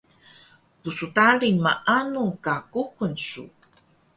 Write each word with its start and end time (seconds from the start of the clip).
Pstarin 0.81 1.57
maanu 1.65 2.23
ka 2.43 2.53
kuxul 2.71 3.13
su? 3.29 3.43